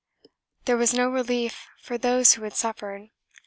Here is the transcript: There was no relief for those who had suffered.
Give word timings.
There 0.65 0.77
was 0.77 0.95
no 0.95 1.09
relief 1.11 1.67
for 1.79 1.95
those 1.95 2.33
who 2.33 2.41
had 2.41 2.55
suffered. 2.55 3.11